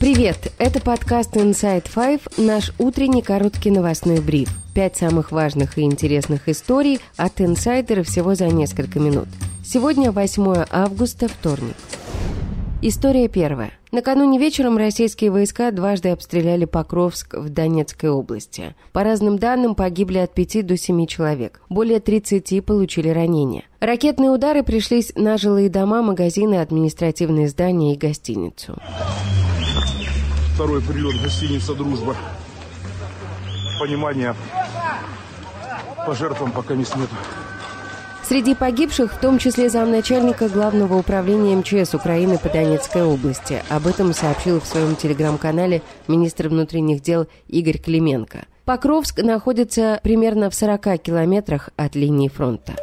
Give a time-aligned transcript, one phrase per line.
[0.00, 0.50] Привет!
[0.56, 4.48] Это подкаст Inside Five, наш утренний короткий новостной бриф.
[4.74, 9.28] Пять самых важных и интересных историй от инсайдера всего за несколько минут.
[9.62, 11.76] Сегодня 8 августа, вторник.
[12.80, 13.72] История первая.
[13.92, 18.74] Накануне вечером российские войска дважды обстреляли Покровск в Донецкой области.
[18.92, 21.60] По разным данным, погибли от 5 до 7 человек.
[21.68, 23.64] Более 30 получили ранения.
[23.80, 28.78] Ракетные удары пришлись на жилые дома, магазины, административные здания и гостиницу.
[30.60, 32.14] Второй прилет гостиница «Дружба».
[33.80, 34.36] Понимания
[36.04, 37.08] по жертвам пока не нет.
[38.22, 43.62] Среди погибших в том числе замначальника Главного управления МЧС Украины по Донецкой области.
[43.70, 48.44] Об этом сообщил в своем телеграм-канале министр внутренних дел Игорь Клименко.
[48.66, 52.74] Покровск находится примерно в 40 километрах от линии фронта.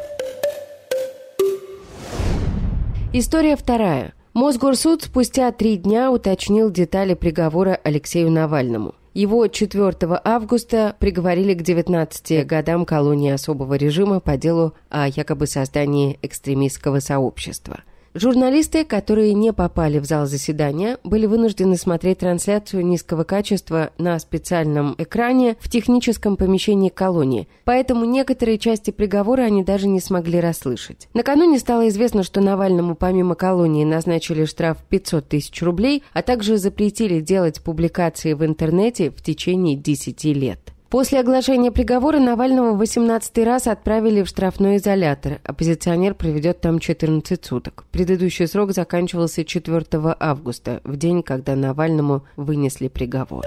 [3.12, 4.14] История вторая.
[4.38, 8.94] Мосгорсуд спустя три дня уточнил детали приговора Алексею Навальному.
[9.12, 16.20] Его 4 августа приговорили к 19 годам колонии особого режима по делу о якобы создании
[16.22, 17.82] экстремистского сообщества.
[18.20, 24.96] Журналисты, которые не попали в зал заседания, были вынуждены смотреть трансляцию низкого качества на специальном
[24.98, 31.08] экране в техническом помещении колонии, поэтому некоторые части приговора они даже не смогли расслышать.
[31.14, 37.20] Накануне стало известно, что Навальному помимо колонии назначили штраф 500 тысяч рублей, а также запретили
[37.20, 40.58] делать публикации в интернете в течение 10 лет.
[40.90, 45.38] После оглашения приговора Навального в 18 раз отправили в штрафной изолятор.
[45.44, 47.84] Оппозиционер проведет там 14 суток.
[47.92, 49.84] Предыдущий срок заканчивался 4
[50.18, 53.44] августа, в день, когда Навальному вынесли приговор.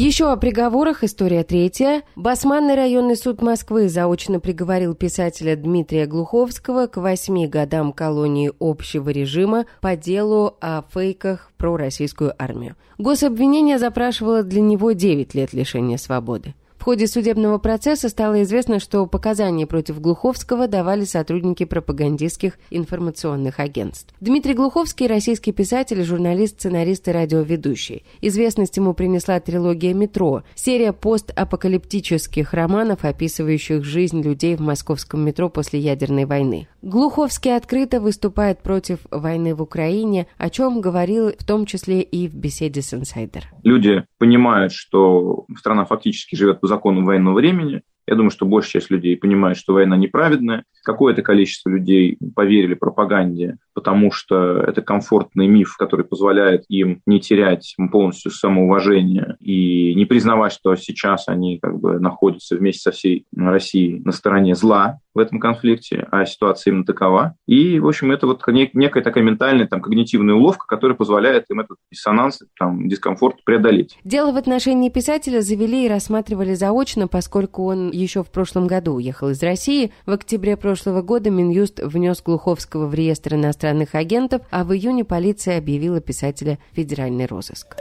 [0.00, 2.04] Еще о приговорах, история третья.
[2.14, 9.66] Басманный районный суд Москвы заочно приговорил писателя Дмитрия Глуховского к восьми годам колонии общего режима
[9.80, 12.76] по делу о фейках про российскую армию.
[12.98, 16.54] Гособвинение запрашивало для него 9 лет лишения свободы.
[16.88, 24.14] Ходе судебного процесса стало известно, что показания против Глуховского давали сотрудники пропагандистских информационных агентств.
[24.22, 28.04] Дмитрий Глуховский– российский писатель, журналист, сценарист и радиоведущий.
[28.22, 35.80] Известность ему принесла трилогия «Метро»– серия постапокалиптических романов, описывающих жизнь людей в московском метро после
[35.80, 36.68] ядерной войны.
[36.80, 42.34] Глуховский открыто выступает против войны в Украине, о чем говорил в том числе и в
[42.34, 43.44] беседе с «Инсайдер».
[43.62, 47.82] Люди понимают, что страна фактически живет по законам военного времени.
[48.06, 50.64] Я думаю, что большая часть людей понимает, что война неправедная.
[50.88, 57.76] Какое-то количество людей поверили пропаганде, потому что это комфортный миф, который позволяет им не терять
[57.92, 64.00] полностью самоуважение и не признавать, что сейчас они как бы находятся вместе со всей Россией
[64.02, 67.34] на стороне зла в этом конфликте, а ситуация именно такова.
[67.46, 71.76] И, в общем, это вот некая такая ментальная, там, когнитивная уловка, которая позволяет им этот
[71.92, 73.98] диссонанс, там, дискомфорт преодолеть.
[74.04, 79.28] Дело в отношении писателя завели и рассматривали заочно, поскольку он еще в прошлом году уехал
[79.28, 79.92] из России.
[80.06, 85.58] В октябре прошлого года Минюст внес Глуховского в реестр иностранных агентов, а в июне полиция
[85.58, 87.76] объявила писателя федеральный розыск.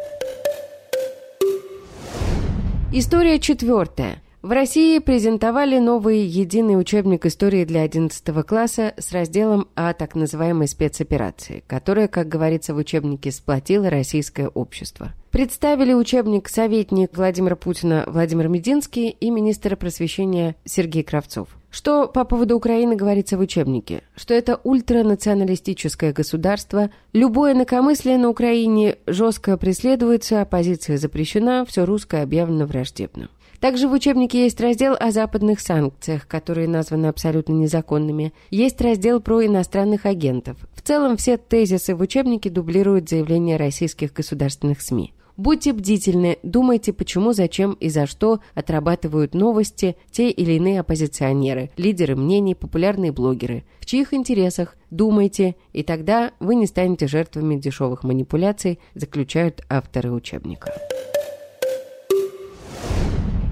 [2.91, 4.21] История четвертая.
[4.43, 10.67] В России презентовали новый единый учебник истории для 11 класса с разделом о так называемой
[10.67, 15.13] спецоперации, которая, как говорится в учебнике, сплотила российское общество.
[15.31, 21.49] Представили учебник советник Владимира Путина Владимир Мединский и министр просвещения Сергей Кравцов.
[21.71, 24.03] Что по поводу Украины говорится в учебнике?
[24.15, 32.65] Что это ультранационалистическое государство, любое инакомыслие на Украине жестко преследуется, оппозиция запрещена, все русское объявлено
[32.65, 33.29] враждебным.
[33.59, 38.33] Также в учебнике есть раздел о западных санкциях, которые названы абсолютно незаконными.
[38.51, 40.57] Есть раздел про иностранных агентов.
[40.73, 45.13] В целом все тезисы в учебнике дублируют заявления российских государственных СМИ.
[45.37, 52.15] Будьте бдительны, думайте, почему, зачем и за что отрабатывают новости те или иные оппозиционеры, лидеры
[52.15, 53.63] мнений, популярные блогеры.
[53.79, 54.75] В чьих интересах?
[54.89, 60.73] Думайте, и тогда вы не станете жертвами дешевых манипуляций, заключают авторы учебника.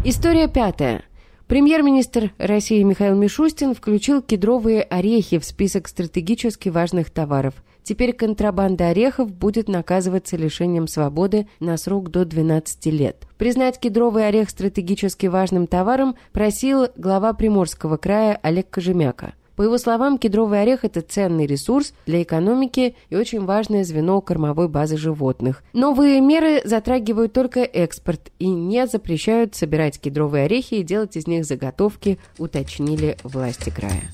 [0.07, 1.04] История пятая.
[1.48, 7.56] Премьер-министр России Михаил Мишустин включил кедровые орехи в список стратегически важных товаров.
[7.81, 13.28] Теперь контрабанда орехов будет наказываться лишением свободы на срок до 12 лет.
[13.40, 19.34] Признать кедровый орех стратегически важным товаром просил глава Приморского края Олег Кожемяка.
[19.56, 24.68] По его словам, кедровый орех– это ценный ресурс для экономики и очень важное звено кормовой
[24.68, 25.63] базы животных.
[25.74, 31.46] Новые меры затрагивают только экспорт и не запрещают собирать кедровые орехи и делать из них
[31.46, 34.12] заготовки, уточнили власти края.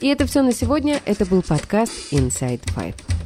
[0.00, 1.00] И это все на сегодня.
[1.04, 3.21] Это был подкаст Inside Five.